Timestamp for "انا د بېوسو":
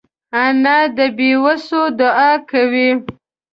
0.43-1.81